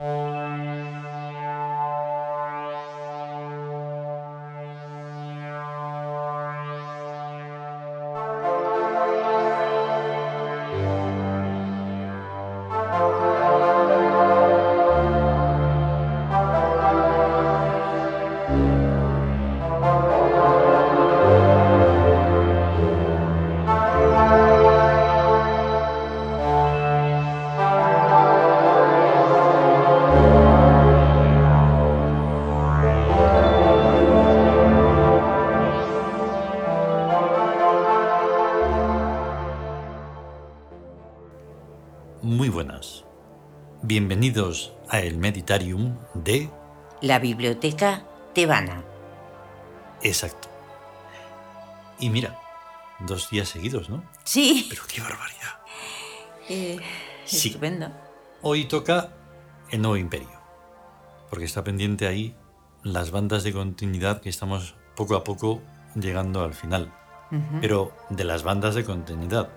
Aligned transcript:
Muy 0.00 0.69
Bienvenidos 43.94 44.72
a 44.88 45.00
el 45.00 45.16
Meditarium 45.18 45.98
de... 46.14 46.48
La 47.00 47.18
biblioteca 47.18 48.06
tebana. 48.32 48.84
Exacto. 50.00 50.48
Y 51.98 52.08
mira, 52.08 52.38
dos 53.00 53.28
días 53.30 53.48
seguidos, 53.48 53.90
¿no? 53.90 54.04
Sí. 54.22 54.68
Pero 54.70 54.82
qué 54.86 55.00
barbaridad. 55.00 55.58
Eh, 56.48 56.78
Sí. 57.24 57.48
Estupendo. 57.48 57.90
Hoy 58.42 58.66
toca 58.66 59.12
el 59.72 59.82
nuevo 59.82 59.96
imperio. 59.96 60.40
Porque 61.28 61.46
está 61.46 61.64
pendiente 61.64 62.06
ahí 62.06 62.36
las 62.84 63.10
bandas 63.10 63.42
de 63.42 63.52
continuidad 63.52 64.20
que 64.20 64.28
estamos 64.28 64.76
poco 64.94 65.16
a 65.16 65.24
poco 65.24 65.62
llegando 65.96 66.44
al 66.44 66.54
final. 66.54 66.94
Pero 67.60 67.92
de 68.08 68.22
las 68.22 68.44
bandas 68.44 68.76
de 68.76 68.84
continuidad, 68.84 69.48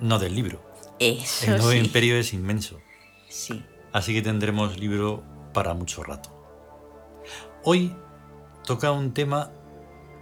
no 0.00 0.18
del 0.18 0.34
libro. 0.34 0.62
Eso 0.98 1.44
El 1.44 1.58
nuevo 1.58 1.72
sí. 1.72 1.76
imperio 1.76 2.16
es 2.16 2.32
inmenso. 2.32 2.80
Sí. 3.28 3.62
Así 3.96 4.12
que 4.12 4.20
tendremos 4.20 4.78
libro 4.78 5.22
para 5.54 5.72
mucho 5.72 6.02
rato. 6.04 6.28
Hoy 7.64 7.96
toca 8.66 8.92
un 8.92 9.14
tema 9.14 9.50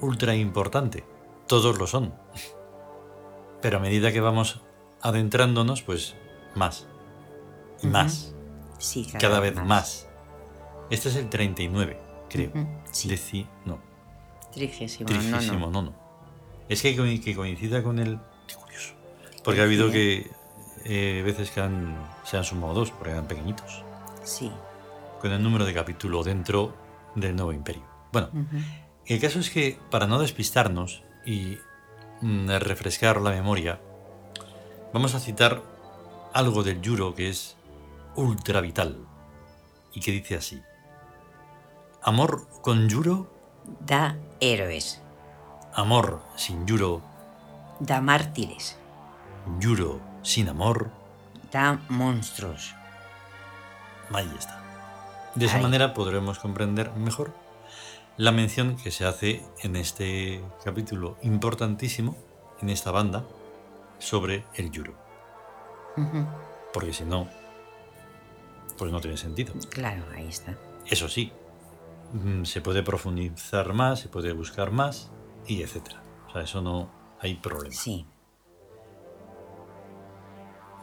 ultra 0.01 0.37
importante. 0.37 1.05
Todos 1.49 1.77
lo 1.77 1.89
son. 1.89 2.15
Pero 3.61 3.79
a 3.79 3.81
medida 3.81 4.13
que 4.13 4.21
vamos 4.21 4.61
adentrándonos, 5.03 5.83
pues 5.83 6.15
más. 6.55 6.87
Y 7.83 7.89
más. 7.89 8.33
Sí, 8.79 9.09
Cada, 9.19 9.41
vez 9.41 9.57
más. 9.57 10.09
Este 10.91 11.09
es 11.09 11.17
el 11.17 11.29
39, 11.29 12.01
creo. 12.31 12.51
Ujú, 12.51 12.69
sí. 12.93 13.09
Deci- 13.09 13.49
no, 13.65 13.81
Trigésimo, 14.53 15.09
trigésimo 15.09 15.67
no, 15.67 15.67
no. 15.67 15.83
nono. 15.83 15.93
Es 16.69 16.81
que, 16.81 16.95
que 17.21 17.35
coincida 17.35 17.83
con 17.83 17.99
el... 17.99 18.21
Qué 18.47 18.55
curioso. 18.55 18.95
Porque 19.43 19.63
ha 19.63 19.65
habido 19.65 19.91
que... 19.91 20.31
eh, 20.85 21.23
veces 21.25 21.51
que 21.51 21.61
han, 21.61 21.97
se 22.25 22.37
han 22.37 22.45
sumado 22.45 22.75
dos, 22.75 22.91
porque 22.91 23.11
eran 23.13 23.27
pequeñitos. 23.27 23.83
Sí. 24.25 24.51
con 25.21 25.33
el 25.33 25.43
número 25.43 25.65
de 25.67 25.75
capítulo 25.75 26.23
dentro 26.23 26.75
del 27.15 27.35
nuevo 27.37 27.53
imperio. 27.53 27.83
Bueno, 28.13 28.29
el 29.07 29.21
caso 29.21 29.39
es 29.39 29.51
que 29.51 29.79
para 29.91 30.07
no 30.07 30.19
despistarnos 30.19 31.03
y 31.27 31.59
mm, 32.23 32.49
refrescar 32.61 33.21
la 33.21 33.31
memoria, 33.31 33.81
vamos 34.93 35.15
a 35.15 35.21
citar 35.21 35.63
algo 36.33 36.63
del 36.63 36.81
Yuro 36.81 37.15
que 37.15 37.29
es 37.29 37.57
ultra 38.17 38.61
vital 38.61 38.99
y 39.93 40.01
que 40.01 40.11
dice 40.13 40.37
así. 40.37 40.63
Amor 42.03 42.47
con 42.61 42.89
Yuro, 42.89 43.31
Da 43.81 44.17
héroes. 44.41 45.01
amor 45.75 46.23
sin 46.37 46.67
Yuro, 46.67 47.01
Da 47.81 48.01
mártires. 48.01 48.79
Yuro 49.59 50.01
sin 50.25 50.49
amor, 50.49 50.91
Da 51.53 51.81
monstruos. 51.89 52.75
Ahí 54.13 54.29
está. 54.37 54.61
De 55.37 55.47
esa 55.47 55.59
manera 55.59 55.95
podremos 55.95 56.41
comprender 56.41 56.91
mejor 56.95 57.33
la 58.17 58.33
mención 58.33 58.75
que 58.75 58.91
se 58.91 59.07
hace 59.07 59.45
en 59.63 59.77
este 59.77 60.43
capítulo 60.65 61.17
importantísimo, 61.23 62.17
en 62.61 62.71
esta 62.71 62.91
banda, 62.91 63.25
sobre 64.01 64.45
el 64.55 64.73
Yuro. 64.73 64.95
Porque 66.73 66.93
si 66.93 67.05
no, 67.05 67.29
pues 68.77 68.91
no 68.91 69.01
tiene 69.01 69.17
sentido. 69.17 69.55
Claro, 69.71 70.05
ahí 70.17 70.27
está. 70.27 70.59
Eso 70.87 71.09
sí, 71.09 71.31
mm, 72.13 72.43
se 72.43 72.61
puede 72.61 72.83
profundizar 72.83 73.73
más, 73.75 74.01
se 74.01 74.09
puede 74.09 74.33
buscar 74.33 74.73
más, 74.73 75.13
y 75.47 75.63
etcétera. 75.63 76.03
O 76.29 76.33
sea, 76.33 76.43
eso 76.43 76.61
no 76.61 76.91
hay 77.21 77.35
problema. 77.35 77.75
Sí. 77.75 78.07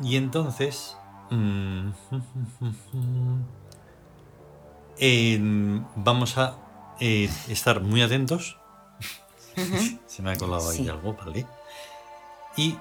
Y 0.03 0.17
entonces... 0.17 0.97
mm, 1.29 1.91
vamos 5.95 6.37
a 6.37 6.55
eh, 6.99 7.29
estar 7.47 7.81
muy 7.81 8.01
atentos. 8.01 8.57
Se 10.05 10.21
me 10.21 10.31
ha 10.31 10.35
colado 10.37 10.69
ahí 10.69 10.77
Sí. 10.77 10.89
algo, 10.89 11.13
¿vale? 11.13 11.45
Y 12.57 12.77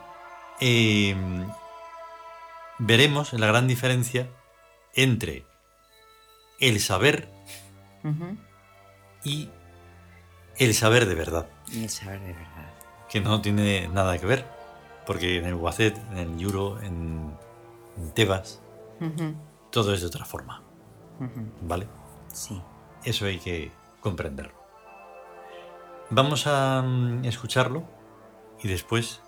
em, 0.61 1.47
veremos 2.79 3.33
la 3.33 3.47
gran 3.47 3.69
diferencia 3.69 4.29
entre 4.95 5.47
el 6.59 6.81
saber 6.81 7.29
y 9.25 9.49
el 10.57 10.75
saber 10.75 11.07
de 11.07 11.15
verdad, 11.15 11.49
Y 11.71 11.85
el 11.85 11.91
saber 11.91 12.21
de 12.21 12.33
verdad. 12.33 12.73
que 13.09 13.21
no 13.21 13.41
tiene 13.41 13.89
nada 13.89 14.19
que 14.19 14.27
ver, 14.27 14.47
porque 15.11 15.39
en 15.39 15.45
el 15.45 15.55
Wacet, 15.55 15.99
en 16.13 16.19
el 16.19 16.39
Yuro, 16.39 16.81
en, 16.83 17.35
en 17.97 18.11
Tebas, 18.13 18.63
todo 19.71 19.93
es 19.93 20.03
de 20.03 20.07
otra 20.07 20.25
forma. 20.25 20.63
¿vale? 21.63 21.89
Sí. 22.29 22.63
Eso 23.03 23.27
hay 23.27 23.41
que 23.41 23.73
comprenderlo. 24.01 24.55
Vamos 26.11 26.47
a 26.47 26.83
mm, 26.83 27.25
escucharlo 27.25 27.83
y 28.63 28.69
después 28.69 29.21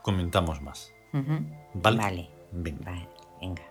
comentamos 0.00 0.62
más. 0.62 0.94
¿Vale? 1.12 1.98
Vale. 1.98 2.30
Venga. 2.52 2.90
Vale. 2.90 3.08
Venga. 3.38 3.62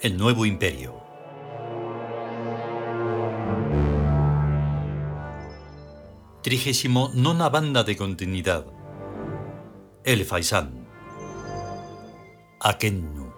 El 0.00 0.16
nuevo 0.16 0.46
imperio. 0.46 0.94
Trigésimo 6.40 7.10
nona 7.14 7.48
banda 7.48 7.82
de 7.82 7.96
continuidad. 7.96 8.64
El 10.04 10.24
Faisán. 10.24 10.86
Akennu. 12.60 13.32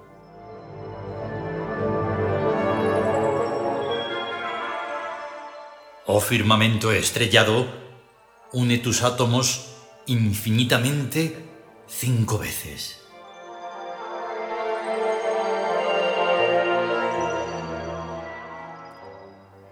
Oh 6.05 6.21
firmamento 6.21 6.93
estrellado, 6.93 7.67
une 8.53 8.77
tus 8.77 9.03
átomos 9.03 9.77
infinitamente 10.07 11.43
cinco 11.89 12.37
veces. 12.37 13.00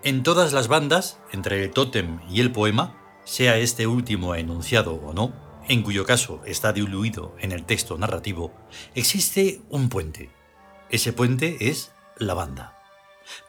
En 0.08 0.22
todas 0.22 0.54
las 0.54 0.68
bandas, 0.68 1.18
entre 1.32 1.62
el 1.62 1.70
tótem 1.70 2.20
y 2.30 2.40
el 2.40 2.50
poema, 2.50 2.96
sea 3.24 3.58
este 3.58 3.86
último 3.86 4.34
enunciado 4.34 4.94
o 4.94 5.12
no, 5.12 5.34
en 5.68 5.82
cuyo 5.82 6.06
caso 6.06 6.40
está 6.46 6.72
diluido 6.72 7.36
en 7.40 7.52
el 7.52 7.66
texto 7.66 7.98
narrativo, 7.98 8.54
existe 8.94 9.60
un 9.68 9.90
puente. 9.90 10.30
Ese 10.88 11.12
puente 11.12 11.68
es 11.68 11.92
la 12.16 12.32
banda. 12.32 12.78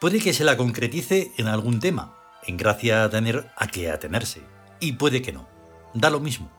Puede 0.02 0.20
que 0.20 0.34
se 0.34 0.44
la 0.44 0.58
concretice 0.58 1.32
en 1.38 1.48
algún 1.48 1.80
tema, 1.80 2.18
en 2.46 2.58
gracia 2.58 3.06
a 3.06 3.10
tener 3.10 3.50
a 3.56 3.68
qué 3.68 3.90
atenerse, 3.90 4.42
y 4.82 4.92
puede 4.92 5.22
que 5.22 5.32
no. 5.32 5.48
Da 5.94 6.10
lo 6.10 6.20
mismo. 6.20 6.52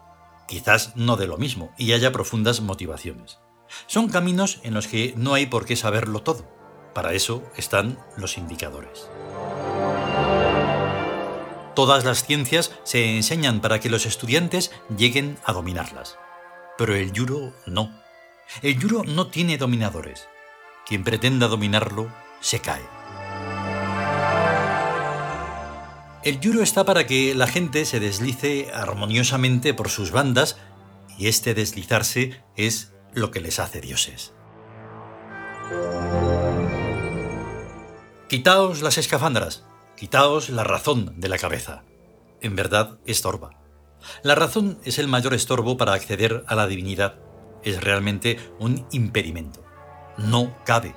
Quizás 0.49 0.97
no 0.97 1.17
de 1.17 1.26
lo 1.26 1.37
mismo 1.37 1.75
y 1.76 1.93
haya 1.93 2.11
profundas 2.11 2.62
motivaciones. 2.62 3.38
Son 3.87 4.08
caminos 4.08 4.61
en 4.62 4.73
los 4.73 4.87
que 4.87 5.12
no 5.19 5.35
hay 5.35 5.44
por 5.44 5.67
qué 5.67 5.76
saberlo 5.76 6.23
todo. 6.23 6.49
Para 6.94 7.12
eso 7.12 7.43
están 7.58 7.99
los 8.17 8.38
indicadores. 8.38 9.11
Todas 11.75 12.05
las 12.05 12.25
ciencias 12.25 12.73
se 12.83 13.17
enseñan 13.17 13.61
para 13.61 13.79
que 13.79 13.91
los 13.91 14.07
estudiantes 14.07 14.73
lleguen 14.97 15.39
a 15.45 15.53
dominarlas. 15.53 16.19
Pero 16.77 16.95
el 16.95 17.13
yuro 17.13 17.53
no. 17.67 17.91
El 18.63 18.79
yuro 18.79 19.05
no 19.05 19.29
tiene 19.29 19.57
dominadores. 19.57 20.27
Quien 20.87 21.05
pretenda 21.05 21.47
dominarlo 21.47 22.13
se 22.41 22.61
cae. 22.61 22.83
El 26.23 26.41
yuro 26.41 26.63
está 26.63 26.85
para 26.85 27.07
que 27.07 27.35
la 27.35 27.47
gente 27.47 27.85
se 27.87 28.01
deslice 28.01 28.71
armoniosamente 28.75 29.73
por 29.73 29.89
sus 29.89 30.11
bandas 30.11 30.59
y 31.17 31.29
este 31.29 31.55
deslizarse 31.55 32.43
es 32.57 32.93
lo 33.15 33.31
que 33.31 33.41
les 33.41 33.59
hace 33.59 33.81
dioses. 33.81 34.33
Quitaos 38.29 38.83
las 38.83 38.99
escafandras, 38.99 39.65
quitaos 40.00 40.49
la 40.49 40.64
razón 40.64 41.12
de 41.19 41.29
la 41.29 41.37
cabeza. 41.37 41.82
En 42.41 42.56
verdad 42.56 42.99
estorba. 43.05 43.50
La 44.23 44.35
razón 44.35 44.79
es 44.82 44.99
el 44.99 45.08
mayor 45.08 45.35
estorbo 45.35 45.76
para 45.76 45.93
acceder 45.93 46.43
a 46.47 46.55
la 46.55 46.67
divinidad. 46.67 47.17
Es 47.62 47.85
realmente 47.85 48.38
un 48.58 48.87
impedimento. 48.93 49.62
No 50.17 50.56
cabe. 50.64 50.94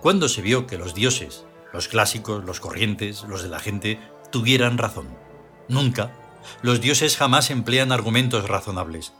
¿Cuándo 0.00 0.30
se 0.30 0.40
vio 0.40 0.66
que 0.66 0.78
los 0.78 0.94
dioses, 0.94 1.44
los 1.74 1.88
clásicos, 1.88 2.42
los 2.42 2.58
corrientes, 2.58 3.24
los 3.24 3.42
de 3.42 3.50
la 3.50 3.60
gente, 3.60 4.00
tuvieran 4.32 4.78
razón? 4.78 5.14
Nunca. 5.68 6.16
Los 6.62 6.80
dioses 6.80 7.18
jamás 7.18 7.50
emplean 7.50 7.92
argumentos 7.92 8.48
razonables. 8.48 9.12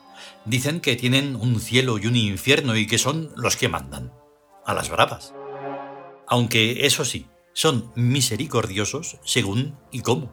Dicen 0.47 0.81
que 0.81 0.97
tienen 0.97 1.37
un 1.37 1.61
cielo 1.61 1.99
y 1.99 2.07
un 2.07 2.17
infierno 2.17 2.75
y 2.77 2.87
que 2.87 2.97
son 2.97 3.31
los 3.37 3.59
que 3.59 3.69
mandan. 3.69 4.11
A 4.65 4.73
las 4.73 4.89
bravas. 4.89 5.35
Aunque, 6.27 6.87
eso 6.87 7.05
sí, 7.05 7.27
son 7.53 7.93
misericordiosos 7.95 9.19
según 9.25 9.77
y 9.91 10.01
cómo. 10.01 10.33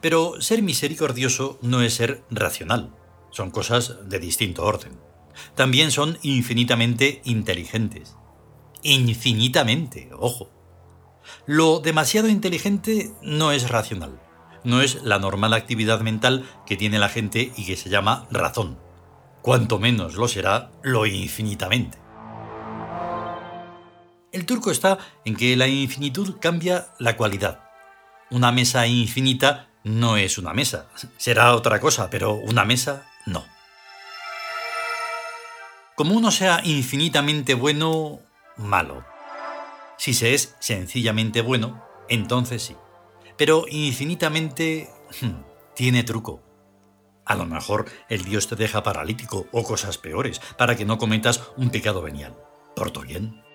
Pero 0.00 0.40
ser 0.40 0.62
misericordioso 0.62 1.58
no 1.62 1.82
es 1.82 1.94
ser 1.94 2.24
racional. 2.30 2.94
Son 3.30 3.50
cosas 3.50 4.08
de 4.08 4.18
distinto 4.18 4.64
orden. 4.64 4.98
También 5.54 5.90
son 5.90 6.18
infinitamente 6.22 7.20
inteligentes. 7.24 8.16
Infinitamente, 8.82 10.10
ojo. 10.18 10.50
Lo 11.46 11.80
demasiado 11.80 12.28
inteligente 12.28 13.12
no 13.22 13.52
es 13.52 13.68
racional. 13.68 14.20
No 14.64 14.80
es 14.82 15.02
la 15.02 15.18
normal 15.18 15.52
actividad 15.52 16.00
mental 16.00 16.48
que 16.66 16.76
tiene 16.76 16.98
la 16.98 17.08
gente 17.08 17.52
y 17.56 17.66
que 17.66 17.76
se 17.76 17.90
llama 17.90 18.26
razón. 18.30 18.78
Cuanto 19.42 19.78
menos 19.78 20.14
lo 20.14 20.28
será 20.28 20.70
lo 20.82 21.06
infinitamente. 21.06 21.98
El 24.30 24.44
turco 24.44 24.70
está 24.70 24.98
en 25.24 25.36
que 25.36 25.56
la 25.56 25.68
infinitud 25.68 26.36
cambia 26.38 26.88
la 26.98 27.16
cualidad. 27.16 27.64
Una 28.30 28.52
mesa 28.52 28.86
infinita 28.86 29.70
no 29.84 30.18
es 30.18 30.36
una 30.36 30.52
mesa. 30.52 30.88
Será 31.16 31.54
otra 31.54 31.80
cosa, 31.80 32.10
pero 32.10 32.34
una 32.34 32.66
mesa 32.66 33.10
no. 33.24 33.46
Como 35.94 36.14
uno 36.14 36.30
sea 36.30 36.60
infinitamente 36.62 37.54
bueno, 37.54 38.20
malo. 38.58 39.02
Si 39.96 40.12
se 40.12 40.34
es 40.34 40.54
sencillamente 40.58 41.40
bueno, 41.40 41.82
entonces 42.10 42.62
sí. 42.62 42.76
Pero 43.38 43.64
infinitamente 43.68 44.90
hmm, 45.22 45.42
tiene 45.74 46.04
truco. 46.04 46.42
A 47.24 47.34
lo 47.34 47.46
mejor 47.46 47.86
el 48.10 48.24
Dios 48.24 48.46
te 48.46 48.56
deja 48.56 48.82
paralítico 48.82 49.46
o 49.52 49.64
cosas 49.64 49.96
peores 49.96 50.40
para 50.58 50.76
que 50.76 50.84
no 50.84 50.98
cometas 50.98 51.42
un 51.56 51.70
pecado 51.70 52.02
venial. 52.02 52.36
¿Porto 52.76 53.00
bien? 53.00 53.47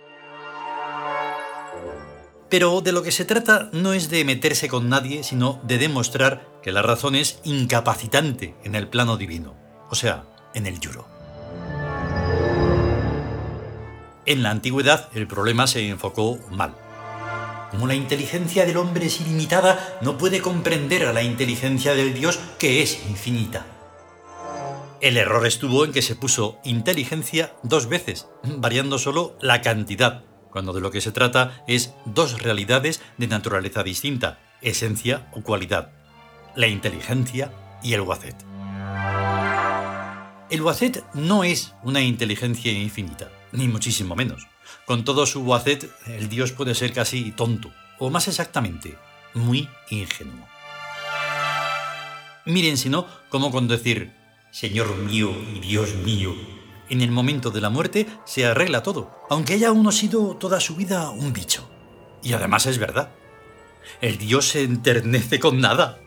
Pero 2.53 2.81
de 2.81 2.91
lo 2.91 3.01
que 3.01 3.11
se 3.11 3.25
trata 3.25 3.71
no 3.71 3.93
es 3.93 4.11
de 4.11 4.23
meterse 4.23 4.69
con 4.69 4.87
nadie, 4.87 5.23
sino 5.23 5.59
de 5.63 5.79
demostrar 5.79 6.47
que 6.61 6.71
la 6.71 6.83
razón 6.83 7.15
es 7.15 7.39
incapacitante 7.43 8.53
en 8.63 8.75
el 8.75 8.87
plano 8.87 9.17
divino, 9.17 9.55
o 9.89 9.95
sea, 9.95 10.25
en 10.53 10.67
el 10.67 10.79
yuro. 10.79 11.07
En 14.27 14.43
la 14.43 14.51
antigüedad 14.51 15.09
el 15.15 15.25
problema 15.25 15.65
se 15.65 15.89
enfocó 15.89 16.37
mal. 16.51 16.75
Como 17.71 17.87
la 17.87 17.95
inteligencia 17.95 18.67
del 18.67 18.77
hombre 18.77 19.07
es 19.07 19.19
ilimitada, 19.19 19.97
no 20.01 20.19
puede 20.19 20.39
comprender 20.39 21.07
a 21.07 21.13
la 21.13 21.23
inteligencia 21.23 21.95
del 21.95 22.13
Dios 22.13 22.39
que 22.59 22.83
es 22.83 22.99
infinita. 23.09 23.65
El 25.01 25.17
error 25.17 25.47
estuvo 25.47 25.85
en 25.85 25.91
que 25.91 26.03
se 26.03 26.15
puso 26.15 26.59
inteligencia 26.63 27.55
dos 27.63 27.89
veces, 27.89 28.27
variando 28.43 28.99
solo 28.99 29.35
la 29.41 29.63
cantidad, 29.63 30.23
cuando 30.53 30.71
de 30.71 30.81
lo 30.81 30.91
que 30.91 31.01
se 31.01 31.11
trata 31.11 31.63
es 31.67 31.95
dos 32.05 32.41
realidades 32.43 33.01
de 33.17 33.27
naturaleza 33.27 33.83
distinta, 33.83 34.39
esencia 34.61 35.27
o 35.33 35.41
cualidad, 35.41 35.91
la 36.55 36.67
inteligencia 36.67 37.51
y 37.81 37.93
el 37.93 38.01
wacet. 38.01 38.35
El 40.51 40.61
wacet 40.61 41.03
no 41.15 41.43
es 41.43 41.73
una 41.81 42.01
inteligencia 42.01 42.71
infinita, 42.71 43.31
ni 43.51 43.67
muchísimo 43.67 44.15
menos. 44.15 44.45
Con 44.85 45.03
todo 45.03 45.25
su 45.25 45.41
wacet, 45.41 45.89
el 46.05 46.29
dios 46.29 46.51
puede 46.51 46.75
ser 46.75 46.93
casi 46.93 47.31
tonto, 47.31 47.71
o 47.97 48.11
más 48.11 48.27
exactamente, 48.27 48.95
muy 49.33 49.67
ingenuo. 49.89 50.47
Miren 52.45 52.77
si 52.77 52.89
no, 52.89 53.07
como 53.29 53.49
con 53.49 53.67
decir, 53.67 54.13
Señor 54.51 54.95
mío 54.97 55.31
y 55.55 55.61
Dios 55.61 55.95
mío, 55.95 56.35
en 56.89 57.01
el 57.01 57.11
momento 57.11 57.51
de 57.51 57.61
la 57.61 57.69
muerte 57.69 58.07
se 58.25 58.45
arregla 58.45 58.83
todo, 58.83 59.11
aunque 59.29 59.53
haya 59.53 59.71
uno 59.71 59.91
sido 59.91 60.35
toda 60.35 60.59
su 60.59 60.75
vida 60.75 61.09
un 61.09 61.33
bicho. 61.33 61.69
Y 62.21 62.33
además 62.33 62.65
es 62.65 62.77
verdad. 62.77 63.09
El 64.01 64.17
Dios 64.17 64.49
se 64.49 64.63
enternece 64.63 65.39
con 65.39 65.59
nada. 65.59 65.99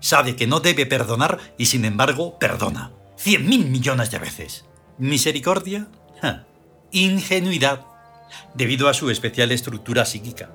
Sabe 0.00 0.34
que 0.34 0.46
no 0.46 0.60
debe 0.60 0.86
perdonar 0.86 1.38
y 1.56 1.66
sin 1.66 1.84
embargo 1.84 2.38
perdona. 2.38 2.92
Cien 3.16 3.48
mil 3.48 3.66
millones 3.66 4.10
de 4.10 4.18
veces. 4.18 4.64
Misericordia. 4.98 5.88
Ingenuidad. 6.90 7.86
Debido 8.54 8.88
a 8.88 8.94
su 8.94 9.10
especial 9.10 9.52
estructura 9.52 10.04
psíquica. 10.04 10.50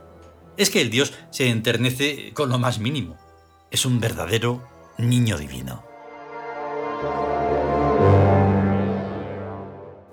Es 0.58 0.70
que 0.70 0.82
el 0.82 0.90
Dios 0.90 1.14
se 1.30 1.50
enternece 1.50 2.34
con 2.34 2.50
lo 2.50 2.60
más 2.60 2.80
mínimo. 2.80 3.18
Es 3.72 3.86
un 3.86 4.00
verdadero 4.00 4.68
niño 4.98 5.38
divino. 5.38 5.84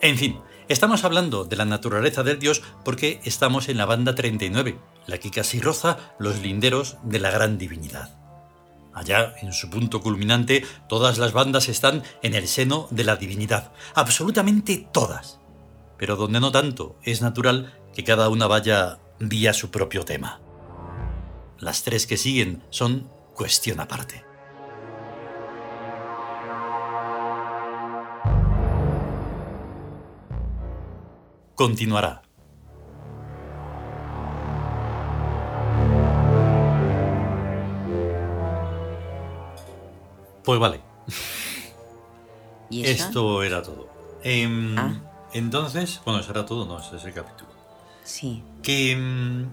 En 0.05 0.19
fin, 0.19 0.39
estamos 0.69 1.03
hablando 1.03 1.47
de 1.47 1.57
la 1.57 1.65
naturaleza 1.65 2.23
del 2.23 2.39
dios 2.39 2.61
porque 2.85 3.23
estamos 3.25 3.71
en 3.71 3.79
la 3.79 3.87
banda 3.87 4.15
39, 4.15 4.79
la 5.07 5.17
que 5.17 5.31
casi 5.31 5.61
roza 5.61 5.97
los 6.19 6.41
linderos 6.43 6.99
de 7.05 7.21
la 7.21 7.31
gran 7.31 7.57
divinidad. 7.57 8.11
Allá, 8.93 9.35
en 9.41 9.55
su 9.55 9.71
punto 9.71 10.03
culminante, 10.03 10.63
todas 10.91 11.17
las 11.17 11.33
bandas 11.33 11.71
están 11.71 12.03
en 12.23 12.35
el 12.35 12.49
seno 12.49 12.87
de 12.91 13.05
la 13.05 13.17
divinidad, 13.17 13.73
absolutamente 13.95 14.87
todas. 14.93 15.41
Pero 15.97 16.17
donde 16.17 16.39
no 16.39 16.53
tanto, 16.53 16.99
es 17.03 17.23
natural 17.23 17.73
que 17.95 18.05
cada 18.05 18.29
una 18.29 18.47
vaya 18.47 18.99
vía 19.21 19.55
su 19.55 19.71
propio 19.71 20.05
tema. 20.05 20.39
Las 21.59 21.83
tres 21.83 22.07
que 22.07 22.19
siguen 22.19 22.63
son 22.69 23.09
cuestión 23.33 23.81
aparte. 23.81 24.23
Continuará. 31.55 32.23
Pues 40.45 40.61
vale. 40.61 40.81
¿Y 42.71 42.85
Esto 42.87 43.43
era 43.43 43.63
todo. 43.63 43.89
Em, 44.23 44.77
Ah. 44.79 44.95
Entonces, 45.33 46.01
bueno, 46.05 46.21
eso 46.21 46.31
era 46.31 46.47
todo, 46.47 46.65
no, 46.65 46.79
ese 46.79 46.97
es 46.97 47.05
el 47.05 47.13
capítulo. 47.13 47.51
Sí. 48.05 48.45
Que, 48.63 48.93
em, 48.93 49.51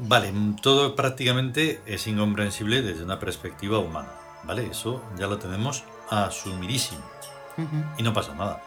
vale, 0.00 0.32
todo 0.62 0.96
prácticamente 0.96 1.82
es 1.84 2.06
incomprensible 2.06 2.80
desde 2.80 3.04
una 3.04 3.18
perspectiva 3.18 3.78
humana, 3.80 4.08
¿vale? 4.44 4.66
Eso 4.70 5.02
ya 5.18 5.26
lo 5.26 5.36
tenemos 5.38 5.84
asumidísimo 6.08 7.02
y 7.98 8.02
no 8.02 8.14
pasa 8.14 8.34
nada. 8.34 8.62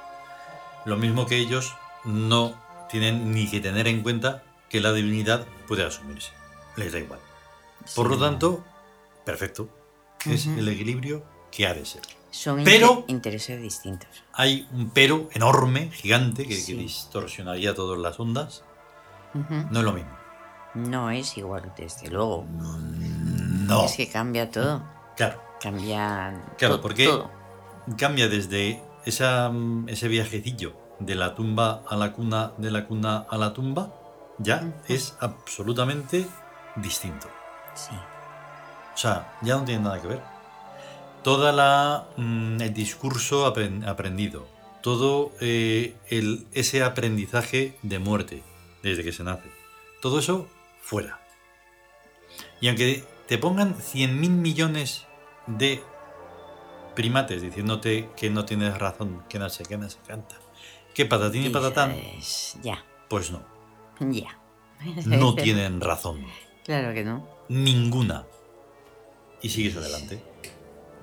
Lo 0.86 0.96
mismo 0.98 1.26
que 1.26 1.38
ellos 1.38 1.74
no 2.06 2.54
tienen 2.90 3.32
ni 3.32 3.50
que 3.50 3.60
tener 3.62 3.88
en 3.88 4.02
cuenta 4.04 4.44
que 4.70 4.80
la 4.82 4.94
divinidad 4.94 5.46
puede 5.68 5.86
asumirse. 5.86 6.32
Les 6.76 6.92
da 6.92 7.00
igual. 7.00 7.20
Por 7.96 8.10
lo 8.10 8.18
tanto, 8.18 8.64
perfecto. 9.26 9.70
Es 10.26 10.46
el 10.48 10.68
equilibrio 10.68 11.24
que 11.52 11.66
ha 11.68 11.74
de 11.74 11.86
ser. 11.86 12.02
Son 12.30 12.64
Pero- 12.64 12.92
inter- 13.00 13.06
intereses 13.10 13.62
distintos. 13.62 14.08
Hay 14.34 14.68
un 14.72 14.90
pero 14.92 15.28
enorme, 15.34 15.90
gigante, 15.92 16.48
que, 16.48 16.56
distorsionaría 16.56 17.74
todas 17.76 18.00
las 18.00 18.20
ondas. 18.20 18.64
No 19.34 19.80
es 19.80 19.86
lo 19.86 19.92
mismo. 19.94 20.12
No 20.76 21.10
es 21.12 21.38
igual, 21.38 21.74
desde 21.78 22.10
luego. 22.10 22.46
No. 22.50 23.84
Es 23.86 23.94
que 23.98 24.08
cambia 24.10 24.50
todo. 24.50 24.84
Claro. 25.18 25.42
Cambia 25.62 26.42
Claro, 26.58 26.76
to- 26.78 26.82
porque 26.82 27.06
todo. 27.06 27.30
cambia 27.98 28.28
desde 28.30 28.82
esa, 29.06 29.50
mm, 29.50 29.90
ese 29.90 30.08
viajecillo 30.08 30.74
de 31.02 31.16
la 31.16 31.36
tumba 31.36 31.82
a 31.88 31.96
la 31.96 32.14
cuna, 32.14 32.54
de 32.58 32.72
la 32.72 32.86
cuna 32.86 33.26
a 33.30 33.38
la 33.38 33.54
tumba, 33.54 33.92
ya 34.38 34.74
es 34.88 35.16
absolutamente 35.20 36.26
distinto. 36.76 37.28
Sí. 37.76 37.96
O 38.94 38.98
sea, 38.98 39.38
ya 39.42 39.58
no 39.58 39.66
tiene 39.66 39.84
nada 39.84 40.02
que 40.02 40.08
ver. 40.08 40.22
Toda 41.24 41.52
la 41.52 42.08
mm, 42.18 42.62
el 42.62 42.74
discurso 42.74 43.52
apren- 43.54 43.88
aprendido, 43.88 44.48
todo 44.82 45.32
eh, 45.40 45.96
el, 46.10 46.48
ese 46.54 46.84
aprendizaje 46.84 47.78
de 47.84 48.00
muerte 48.00 48.44
desde 48.84 49.04
que 49.04 49.12
se 49.12 49.24
nace, 49.24 49.50
todo 50.02 50.20
eso 50.20 50.48
fuera. 50.82 51.20
Y 52.60 52.68
aunque 52.68 53.04
te 53.28 53.38
pongan 53.38 53.76
100.000 53.76 54.30
millones 54.30 55.06
de 55.48 55.84
primates 56.96 57.42
diciéndote 57.42 58.10
que 58.18 58.30
no 58.30 58.46
tienes 58.46 58.78
razón, 58.78 59.24
que 59.30 59.40
no 59.40 59.50
sé 59.50 59.64
qué, 59.64 59.78
no 59.78 59.90
se 59.90 60.00
canta, 60.00 60.36
que 60.94 61.06
patatín 61.06 61.44
y 61.46 61.50
patatán, 61.50 61.94
Dices, 61.96 62.58
Ya, 62.64 62.84
pues 63.10 63.32
no, 63.32 63.42
ya. 64.00 64.38
no 65.06 65.36
tienen 65.36 65.80
razón, 65.82 66.26
Claro 66.66 66.94
que 66.94 67.04
no. 67.04 67.28
ninguna. 67.50 68.26
Y 69.42 69.50
sigues 69.50 69.76
adelante, 69.78 70.24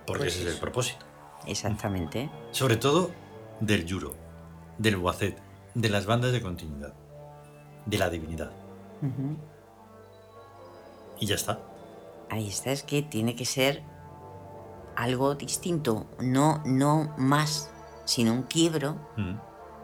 porque 0.06 0.24
Pues 0.24 0.36
ese 0.36 0.48
es 0.48 0.54
el 0.54 0.60
propósito. 0.60 1.04
Exactamente. 1.46 2.30
Sobre 2.52 2.76
todo 2.76 3.10
del 3.60 3.84
Yuro, 3.86 4.14
del 4.78 4.96
Wacet, 4.96 5.36
de 5.74 5.88
las 5.88 6.06
bandas 6.06 6.32
de 6.32 6.40
continuidad, 6.42 6.94
de 7.86 7.98
la 7.98 8.10
divinidad. 8.10 8.52
Y 11.20 11.26
ya 11.26 11.34
está. 11.34 11.60
Ahí 12.30 12.48
está, 12.48 12.70
es 12.72 12.82
que 12.82 13.02
tiene 13.02 13.34
que 13.34 13.44
ser 13.44 13.82
algo 14.96 15.34
distinto, 15.34 16.06
no, 16.20 16.62
no 16.64 17.14
más, 17.18 17.70
sino 18.04 18.32
un 18.32 18.42
quiebro 18.42 18.96
Mm. 19.16 19.34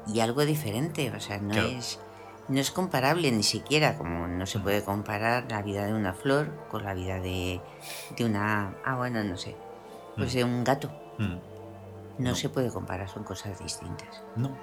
Y 0.07 0.21
algo 0.21 0.45
diferente. 0.45 1.11
O 1.17 1.21
sea, 1.21 1.39
no 1.39 1.51
Claro. 1.53 1.69
es 1.69 2.01
no 2.47 2.61
es 2.61 2.71
comparable 2.71 3.33
ni 3.33 3.43
siquiera, 3.43 3.97
como 3.97 4.29
no 4.29 4.45
se 4.45 4.59
Mm. 4.59 4.63
puede 4.63 4.85
comparar 4.85 5.47
la 5.51 5.63
vida 5.63 5.87
de 5.87 5.95
una 5.95 6.13
flor 6.13 6.53
con 6.71 6.85
la 6.85 6.93
vida 6.93 7.19
de, 7.19 7.59
de 8.19 8.25
una. 8.27 8.75
Ah, 8.85 8.97
bueno, 8.97 9.25
no 9.25 9.39
sé. 9.39 9.57
Pues 10.17 10.35
Mm. 10.35 10.37
de 10.37 10.45
un 10.45 10.63
gato. 10.65 10.89
Mm. 11.19 11.25
No, 12.19 12.31
No. 12.31 12.35
se 12.35 12.51
puede 12.51 12.71
comparar, 12.71 13.09
son 13.09 13.25
cosas 13.25 13.59
distintas. 13.59 14.23
No. 14.37 14.55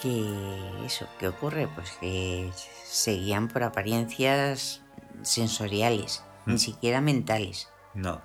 Que 0.00 0.84
eso, 0.86 1.06
¿qué 1.18 1.28
ocurre? 1.28 1.68
Pues 1.74 1.90
que 2.00 2.50
se 2.84 3.12
guían 3.14 3.48
por 3.48 3.62
apariencias 3.64 4.82
sensoriales, 5.22 6.24
Mm. 6.46 6.52
ni 6.52 6.58
siquiera 6.58 7.00
mentales, 7.00 7.68
No. 7.94 8.20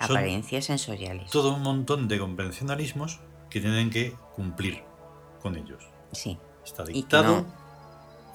Son 0.00 0.16
apariencias 0.16 0.64
sensoriales. 0.66 1.30
todo 1.30 1.54
un 1.54 1.62
montón 1.62 2.08
de 2.08 2.18
convencionalismos 2.18 3.20
que 3.50 3.60
tienen 3.60 3.90
que 3.90 4.16
cumplir 4.34 4.82
con 5.42 5.56
ellos. 5.56 5.82
Sí, 6.12 6.38
Está 6.64 6.84
Y 6.84 6.92
dictado 6.92 7.42
no. 7.42 7.46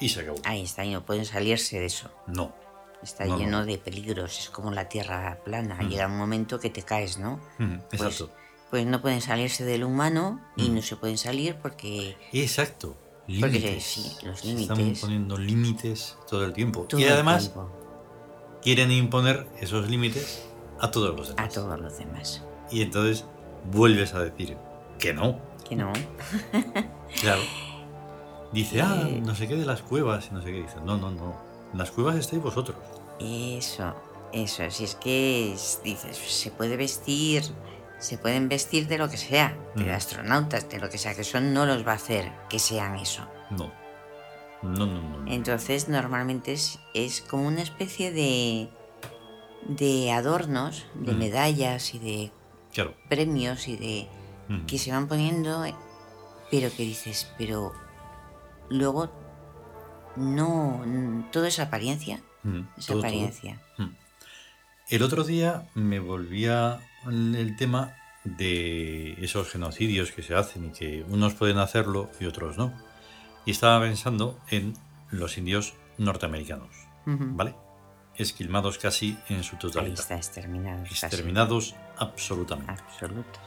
y 0.02 0.10
se 0.10 0.20
acabó. 0.22 0.38
ahí 0.44 0.64
está, 0.64 0.84
y 0.84 0.92
no 0.94 1.06
pueden 1.06 1.26
salirse 1.26 1.80
de 1.80 1.86
eso. 1.86 2.10
No. 2.28 2.54
Está 3.02 3.26
No, 3.26 3.34
no. 3.34 3.38
lleno 3.40 3.66
de 3.66 3.78
peligros, 3.78 4.40
es 4.40 4.50
como 4.50 4.72
la 4.72 4.90
tierra 4.90 5.40
plana. 5.46 5.76
Mm. 5.82 5.88
Llega 5.90 6.08
un 6.08 6.18
momento 6.18 6.60
que 6.60 6.70
te 6.70 6.82
caes, 6.84 7.18
¿no? 7.20 7.40
Mm, 7.60 7.78
Pues, 7.90 8.02
Exacto. 8.02 8.32
pues 8.70 8.86
no 8.86 9.02
pueden 9.02 9.22
salirse 9.22 9.64
del 9.64 9.84
humano 9.84 10.42
y 10.58 10.70
Mm. 10.70 10.76
no 10.76 10.82
se 10.82 10.96
pueden 10.98 11.18
salir 11.18 11.56
porque 11.62 12.18
Exacto. 12.34 12.98
Porque 13.40 13.60
Límites. 13.60 13.84
sí, 13.84 14.02
los 14.26 14.40
Se 14.40 14.52
Están 14.60 14.78
límites. 14.78 15.02
poniendo 15.02 15.38
límites 15.38 16.18
todo 16.30 16.44
el 16.46 16.54
tiempo. 16.54 16.84
todo 16.84 17.00
y 17.00 17.06
además 17.06 17.44
tiempo, 17.54 17.70
quieren 18.62 18.92
imponer 18.92 19.48
esos 19.60 19.90
límites 19.90 20.46
a 20.80 20.90
todos 20.92 21.16
los 21.16 21.30
demás. 21.30 21.46
a 21.46 21.50
todos 21.50 21.80
los 21.80 21.98
demás. 21.98 22.44
Y 22.72 22.82
entonces 22.82 23.26
vuelves 23.72 24.14
a 24.14 24.20
decir 24.20 24.58
que 25.00 25.14
no. 25.14 25.40
Que 25.68 25.76
no. 25.76 25.92
Claro. 27.22 27.42
Dice, 28.54 28.82
ah, 28.82 29.04
Eh. 29.10 29.22
no 29.26 29.36
sé 29.36 29.48
qué 29.48 29.56
de 29.56 29.66
las 29.66 29.82
cuevas 29.82 30.32
no 30.32 30.42
sé 30.42 30.52
qué. 30.52 30.62
Dice, 30.62 30.78
no, 30.86 30.98
no, 30.98 31.12
no. 31.12 31.36
En 31.72 31.78
las 31.80 31.92
cuevas 31.92 32.16
estáis 32.16 32.42
vosotros. 32.42 32.78
Eso, 33.20 33.94
eso. 34.32 34.70
Si 34.72 34.84
es 34.86 34.96
que 34.96 35.54
es- 35.54 35.82
dices, 35.84 36.18
se 36.18 36.52
puede 36.52 36.78
vestir, 36.78 37.44
se 38.00 38.18
pueden 38.18 38.48
vestir 38.48 38.88
de 38.88 38.98
lo 38.98 39.10
que 39.10 39.18
sea, 39.18 39.58
de 39.76 39.86
Mm. 39.86 39.96
astronautas, 39.96 40.70
de 40.70 40.80
lo 40.80 40.90
que 40.90 40.98
sea 40.98 41.16
que 41.16 41.24
son, 41.24 41.54
no 41.54 41.66
los 41.66 41.86
va 41.86 41.94
a 41.94 41.96
hacer 41.96 42.32
que 42.50 42.60
sean 42.60 42.96
eso. 42.96 43.24
No. 43.52 43.72
No, 44.62 44.86
no, 44.86 45.02
no. 45.02 45.20
no. 45.20 45.32
Entonces, 45.32 45.88
normalmente 45.90 46.54
es, 46.54 46.80
es 46.94 47.22
como 47.22 47.48
una 47.48 47.62
especie 47.62 48.12
de, 48.12 48.70
de 49.68 50.12
adornos, 50.12 50.86
de 50.96 51.14
Mm. 51.14 51.18
medallas 51.20 51.94
y 51.96 52.00
de 52.00 52.32
Claro. 52.74 52.94
premios 53.10 53.68
y 53.68 53.76
de 53.76 54.08
Que 54.68 54.78
se 54.78 54.92
van 54.92 55.08
poniendo, 55.08 55.64
pero 56.50 56.70
que 56.76 56.84
dices, 56.84 57.32
pero 57.38 57.74
luego 58.70 59.10
no, 60.16 61.26
todo 61.32 61.46
es 61.46 61.60
apariencia, 61.60 62.22
es 62.78 62.86
Todo, 62.86 62.98
todo. 62.98 63.00
apariencia. 63.00 63.62
El 64.90 65.04
otro 65.04 65.24
día 65.26 65.68
me 65.76 66.00
volvía 66.00 66.80
el 67.06 67.56
tema 67.58 67.94
de 68.24 69.14
esos 69.24 69.50
genocidios 69.50 70.12
que 70.12 70.24
se 70.24 70.34
hacen 70.36 70.66
y 70.66 70.70
que 70.72 71.06
unos 71.10 71.34
pueden 71.34 71.58
hacerlo 71.58 72.10
y 72.20 72.26
otros 72.26 72.58
no. 72.58 72.74
Y 73.46 73.52
estaba 73.52 73.82
pensando 73.82 74.40
en 74.50 74.74
los 75.12 75.38
indios 75.38 75.74
norteamericanos. 75.98 76.70
¿vale? 77.06 77.56
Esquilmados 78.16 78.78
casi 78.78 79.18
en 79.30 79.44
su 79.44 79.56
Ahí 79.56 79.62
totalidad. 79.62 80.00
está 80.00 80.16
exterminado. 80.16 80.84
casi. 80.84 81.06
Exterminados 81.06 81.76
absolutamente. 81.98 82.72
Absoluto. 82.72 83.40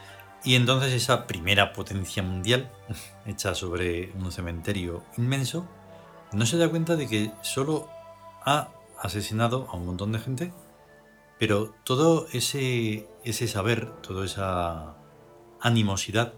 Y 0.45 0.55
entonces 0.55 0.93
esa 0.93 1.27
primera 1.27 1.73
potencia 1.73 2.23
mundial, 2.23 2.71
hecha 3.27 3.55
sobre 3.55 4.13
un 4.13 4.33
cementerio 4.33 5.03
inmenso, 5.17 5.67
no 6.33 6.47
se 6.47 6.57
da 6.57 6.69
cuenta 6.69 6.97
de 6.97 7.09
que 7.09 7.31
solo 7.43 7.89
ha 8.45 8.69
asesinado 9.03 9.67
a 9.71 9.77
un 9.77 9.87
montón 9.87 10.13
de 10.13 10.19
gente, 10.19 10.53
pero 11.39 11.75
todo 11.85 12.27
ese, 12.33 13.07
ese 13.25 13.49
saber, 13.49 13.91
toda 14.03 14.25
esa 14.25 14.95
animosidad 15.61 16.35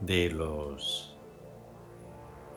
de 0.00 0.30
los, 0.30 1.16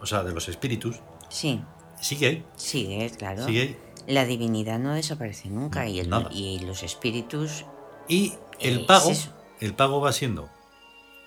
o 0.01 0.05
sea, 0.05 0.23
de 0.23 0.31
los 0.33 0.47
espíritus, 0.49 0.99
Sí, 1.29 1.63
sigue 1.99 2.27
ahí, 2.27 2.45
sigue, 2.55 3.09
claro. 3.17 3.45
sigue 3.45 3.61
ahí. 3.61 3.77
La 4.07 4.25
divinidad 4.25 4.79
no 4.79 4.93
desaparece 4.93 5.49
nunca 5.49 5.87
y, 5.87 5.99
el- 5.99 6.11
y 6.31 6.59
los 6.59 6.83
espíritus, 6.83 7.65
Y 8.07 8.33
el 8.59 8.85
pago. 8.85 9.11
El 9.61 9.73
pago 9.73 10.01
va 10.01 10.11
siendo 10.11 10.49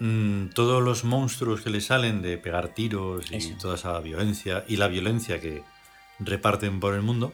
mm, 0.01 0.49
todos 0.49 0.83
los 0.83 1.05
monstruos 1.05 1.61
que 1.63 1.71
le 1.71 1.81
salen 1.81 2.21
de 2.23 2.37
pegar 2.39 2.69
tiros 2.75 3.31
y 3.31 3.55
toda 3.55 3.77
esa 3.77 3.99
violencia 4.01 4.65
y 4.69 4.77
la 4.77 4.89
violencia 4.89 5.41
que 5.41 5.63
reparten 6.19 6.81
por 6.81 6.95
el 6.95 7.03
mundo, 7.03 7.33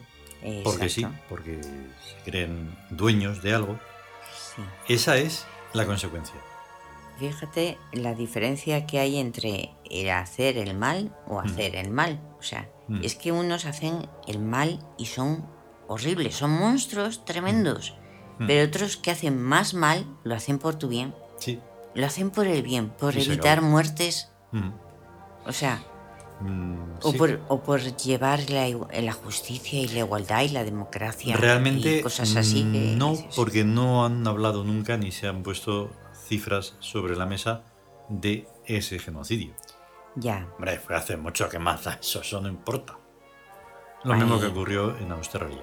porque 0.63 0.89
sí, 0.89 1.05
porque 1.29 1.61
se 1.63 2.23
creen 2.23 2.75
dueños 2.89 3.41
de 3.43 3.53
algo. 3.53 3.79
sí. 4.55 4.61
Esa 4.93 5.17
es 5.17 5.45
la 5.73 5.85
consecuencia. 5.85 6.35
Fíjate 7.19 7.77
la 7.93 8.15
diferencia 8.15 8.87
que 8.87 8.99
hay 8.99 9.17
entre 9.17 9.71
el 9.89 10.09
hacer 10.09 10.57
el 10.57 10.75
mal 10.75 11.15
o 11.27 11.39
hacer 11.39 11.75
el 11.75 11.91
mal. 11.91 12.19
O 12.39 12.43
sea, 12.43 12.67
Mm. 12.87 13.03
es 13.05 13.15
que 13.15 13.31
unos 13.31 13.65
hacen 13.65 14.09
el 14.27 14.39
mal 14.39 14.79
y 14.97 15.05
son 15.05 15.45
horribles, 15.87 16.35
son 16.35 16.51
monstruos 16.51 17.23
tremendos. 17.23 17.93
Mm. 18.39 18.47
Pero 18.47 18.67
otros 18.67 18.97
que 18.97 19.11
hacen 19.11 19.41
más 19.41 19.73
mal 19.73 20.05
lo 20.23 20.35
hacen 20.35 20.59
por 20.59 20.75
tu 20.75 20.87
bien. 20.87 21.13
Sí. 21.37 21.59
Lo 21.93 22.05
hacen 22.05 22.31
por 22.31 22.47
el 22.47 22.61
bien, 22.63 22.89
por 22.89 23.17
evitar 23.17 23.61
muertes. 23.61 24.29
Mm. 24.51 24.69
O 25.45 25.51
sea, 25.51 25.83
Mm, 26.41 26.97
o, 27.03 27.11
sí. 27.11 27.17
por, 27.17 27.39
o 27.49 27.61
por 27.61 27.81
llevar 27.97 28.39
la, 28.49 29.13
justicia 29.13 29.79
y 29.79 29.87
la 29.89 29.99
igualdad 29.99 30.41
y 30.41 30.49
la 30.49 30.63
democracia. 30.63 31.37
Realmente 31.37 31.99
y 31.99 32.01
cosas 32.01 32.35
así. 32.35 32.63
que 32.63 32.95
no, 32.97 33.11
dices, 33.11 33.35
porque 33.35 33.63
no 33.63 34.05
han 34.05 34.25
hablado 34.27 34.63
nunca 34.63 34.97
ni 34.97 35.11
se 35.11 35.27
han 35.27 35.43
puesto 35.43 35.91
cifras 36.27 36.75
sobre 36.79 37.15
la 37.15 37.25
mesa 37.27 37.61
de 38.09 38.47
ese 38.65 38.97
genocidio. 38.97 39.53
Ya, 40.15 40.47
Hombre, 40.55 40.79
fue 40.79 40.95
hace 40.95 41.15
mucho 41.15 41.47
que 41.47 41.59
más 41.59 41.85
eso, 42.01 42.21
eso 42.21 42.41
no 42.41 42.47
importa. 42.49 42.97
Lo 44.03 44.13
Ahí. 44.13 44.19
mismo 44.21 44.39
que 44.39 44.47
ocurrió 44.47 44.97
en 44.97 45.11
Australia. 45.11 45.61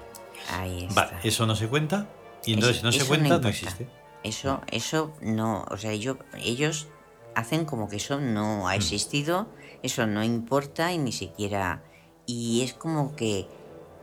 ahí 0.49 0.85
está. 0.85 1.05
Vale, 1.07 1.17
eso 1.23 1.45
no 1.45 1.55
se 1.57 1.67
cuenta 1.67 2.07
y 2.45 2.53
entonces 2.53 2.77
Eso- 2.77 2.79
si 2.79 2.85
no 2.85 2.91
se 2.91 2.99
no 2.99 3.05
cuenta 3.07 3.27
no, 3.29 3.35
importa. 3.35 3.49
existe. 3.49 3.89
Eso, 4.23 4.61
eso 4.71 5.13
no, 5.21 5.65
o 5.69 5.77
sea, 5.77 5.91
ellos, 5.91 6.17
ellos 6.43 6.87
hacen 7.35 7.65
como 7.65 7.87
que 7.89 7.97
eso 7.97 8.19
no 8.19 8.63
Mm. 8.63 8.65
ha 8.67 8.75
existido, 8.75 9.47
eso 9.83 10.05
no 10.07 10.23
importa 10.23 10.91
y 10.91 10.97
ni 10.97 11.11
siquiera, 11.11 11.83
y 12.25 12.61
es 12.61 12.73
como 12.73 13.15
que 13.15 13.47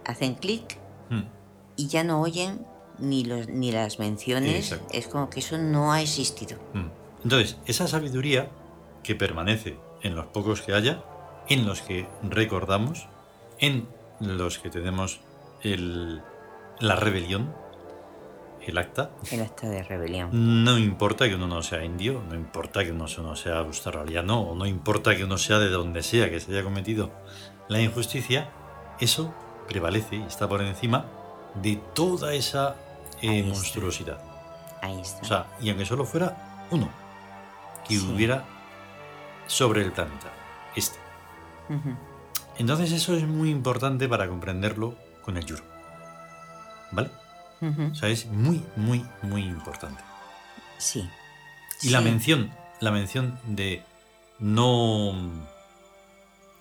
hacen 0.05 0.35
clic 0.35 0.78
Mm, 1.11 1.23
y 1.76 1.87
ya 1.88 2.02
no 2.02 2.21
oyen 2.23 2.66
ni 2.99 3.25
los 3.25 3.49
ni 3.49 3.71
las 3.73 3.99
menciones, 3.99 4.73
Exacto. 4.73 4.88
es 4.93 5.07
como 5.07 5.28
que 5.31 5.40
eso 5.40 5.59
no 5.59 5.93
ha 5.93 6.00
existido. 6.02 6.59
mm. 6.73 6.87
Entonces, 7.25 7.57
esa 7.66 7.87
sabiduría 7.87 8.49
que 9.02 9.14
permanece 9.14 9.78
en 10.02 10.14
los 10.14 10.26
pocos 10.26 10.62
que 10.62 10.73
haya, 10.73 11.02
en 11.49 11.66
los 11.66 11.83
que 11.83 12.09
recordamos, 12.23 13.07
en 13.59 13.87
los 14.21 14.59
que 14.59 14.71
tenemos 14.71 15.21
el, 15.62 16.23
la 16.81 16.97
rebelión, 16.97 17.55
el 18.71 18.79
acta, 18.79 19.11
El 19.31 19.41
acta 19.43 19.69
de 19.69 19.83
rebelión. 19.83 20.31
No 20.65 20.79
importa 20.79 21.29
que 21.29 21.35
uno 21.35 21.47
no 21.47 21.63
sea 21.63 21.85
indio, 21.85 22.23
no 22.29 22.35
importa 22.35 22.85
que 22.85 22.93
uno 22.93 23.07
no 23.23 23.37
sea 23.37 23.59
australiano, 23.59 24.41
o 24.41 24.55
no 24.55 24.67
importa 24.67 25.17
que 25.17 25.25
uno 25.25 25.39
sea 25.39 25.59
de 25.59 25.69
donde 25.69 26.03
sea 26.03 26.31
que 26.31 26.41
se 26.41 26.53
haya 26.53 26.63
cometido 26.63 27.11
la 27.69 27.81
injusticia, 27.81 28.51
eso 29.01 29.33
prevalece 29.69 30.17
y 30.17 30.23
está 30.23 30.49
por 30.49 30.63
encima 30.63 31.07
de 31.55 31.77
toda 31.95 32.35
esa 32.35 32.77
eh, 33.23 33.29
Ahí 33.31 33.43
monstruosidad. 33.43 34.19
Ahí 34.83 35.01
está. 35.01 35.21
O 35.23 35.25
sea, 35.25 35.47
y 35.61 35.69
aunque 35.71 35.87
solo 35.87 36.05
fuera 36.05 36.67
uno 36.71 36.89
que 37.89 37.97
Sí. 37.99 38.13
hubiera 38.15 38.45
sobre 39.47 39.83
el 39.83 39.93
planeta, 39.93 40.31
este. 40.75 40.99
Entonces 42.59 42.93
eso 42.93 43.15
es 43.15 43.27
muy 43.27 43.51
importante 43.51 44.09
para 44.09 44.29
comprenderlo 44.29 44.95
con 45.23 45.37
el 45.37 45.45
yuro. 45.45 45.63
¿Vale? 46.93 47.11
O 47.63 47.95
sea, 47.95 48.09
es 48.11 48.27
muy, 48.27 48.63
muy, 48.77 49.05
muy 49.23 49.43
importante. 49.45 50.03
Sí. 50.79 51.09
Y 51.83 51.91
la 51.91 52.01
mención, 52.01 52.51
la 52.81 52.91
mención 52.91 53.39
de 53.47 53.83
no. 54.39 55.15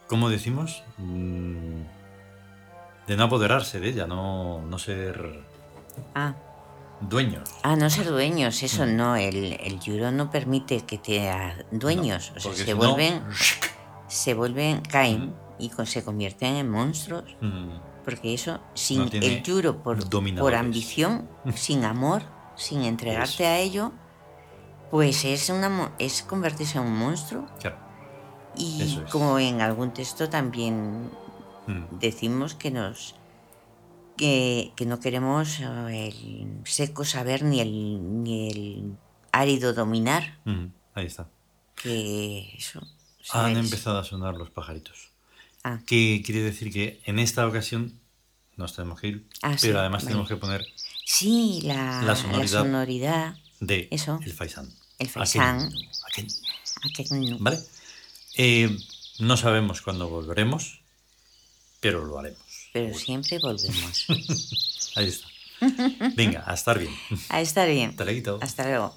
¿Cómo 0.07 0.29
decimos? 0.29 0.83
Mm, 0.97 1.81
De 3.07 3.15
no 3.17 3.23
apoderarse 3.25 3.79
de 3.79 3.89
ella, 3.89 4.07
no, 4.07 4.61
no 4.63 4.79
ser 4.79 5.43
Ah, 6.15 6.33
dueños. 7.01 7.49
ah, 7.61 7.75
no 7.75 7.89
ser 7.89 8.07
dueños, 8.09 8.63
eso 8.63 8.85
Mm. 8.87 8.95
no, 8.95 9.15
el, 9.15 9.53
el 9.61 9.79
euro 9.85 10.11
no 10.11 10.31
permite 10.31 10.81
que 10.85 10.97
te 10.97 11.29
dueños, 11.71 12.31
No, 12.31 12.37
o 12.37 12.39
sea, 12.39 12.53
se 12.55 12.65
si 12.65 12.71
no- 12.71 12.77
vuelven, 12.77 13.21
se 14.07 14.33
vuelven, 14.33 14.81
caen 14.81 15.35
Ujú. 15.59 15.83
y 15.83 15.85
se 15.85 16.03
convierten 16.03 16.55
en 16.55 16.69
monstruos, 16.71 17.25
Mm, 17.41 17.77
porque 18.05 18.33
eso, 18.33 18.61
sin 18.75 18.99
No 18.99 19.09
el 19.11 19.43
euro 19.47 19.83
por, 19.83 20.07
por 20.37 20.55
ambición, 20.55 21.27
sin 21.55 21.83
amor, 21.83 22.23
sin 22.55 22.83
entregarte 22.83 23.43
Eso. 23.43 23.43
a 23.43 23.57
ello, 23.57 23.91
pues 24.91 25.25
es, 25.25 25.49
una, 25.49 25.93
es 25.99 26.21
convertirse 26.21 26.77
en 26.77 26.85
un 26.85 26.97
monstruo. 26.97 27.45
claro. 27.59 27.83
Y 28.57 28.81
es. 28.83 29.11
como 29.11 29.37
en 29.37 29.59
algún 29.59 29.91
texto 29.93 30.29
también 30.29 31.09
Mm, 31.67 31.97
decimos 31.99 32.53
que 32.53 32.69
nos 32.71 33.15
que, 34.17 34.71
que 34.75 34.85
no 34.85 34.99
queremos 34.99 35.59
eh, 35.59 36.07
el 36.07 36.61
seco 36.65 37.03
saber 37.03 37.43
ni 37.43 37.59
el 37.59 38.23
ni 38.23 38.49
el 38.51 38.97
árido 39.31 39.73
dominar 39.73 40.39
mm, 40.45 40.65
ahí 40.93 41.07
está. 41.07 41.27
que 41.75 42.53
eso 42.55 42.81
Han 43.33 43.57
empezado 43.57 43.97
a 43.97 44.03
sonar 44.03 44.35
los 44.35 44.51
pajaritos. 44.51 45.11
Ah, 45.65 45.79
Que 45.85 46.21
quiere 46.25 46.41
decir 46.41 46.71
que 46.71 47.01
en 47.05 47.19
esta 47.19 47.45
ocasión 47.47 47.99
nos 48.55 48.73
tenemos 48.75 48.99
que 49.01 49.07
ir, 49.07 49.27
Ah, 49.41 49.57
sí, 49.57 49.67
pero 49.67 49.79
además 49.81 50.03
vale. 50.03 50.07
tenemos 50.13 50.29
que 50.29 50.35
poner 50.37 50.65
sí 51.05 51.59
la, 51.63 51.75
La 52.01 52.01
la 52.03 52.15
sonoridad. 52.15 52.61
sonoridad 52.63 53.35
de 53.59 53.87
Eso. 53.91 54.19
el 54.23 54.31
faisán. 54.33 54.65
El 54.99 55.07
Aquel 55.07 55.09
faisán. 55.09 55.71
aquel 56.83 57.07
niño. 57.19 57.35
aquel- 57.35 57.43
¿Vale? 57.43 57.59
Eh, 58.37 58.77
no 59.19 59.35
sabemos 59.37 59.81
cuándo 59.81 60.07
volveremos, 60.09 60.79
pero 61.81 62.05
lo 62.05 62.17
haremos. 62.19 62.39
pero 62.73 62.97
siempre 62.97 63.39
volvemos 63.39 64.05
Ahí 64.95 65.07
está. 65.07 65.27
Venga, 66.15 66.43
a 66.47 66.53
estar 66.53 66.77
bien. 66.79 66.93
a 67.29 67.41
estar 67.41 67.67
bien 67.69 67.89
Hasta 67.91 68.05
luego. 68.05 68.39
hasta 68.41 68.63
luego 68.63 68.95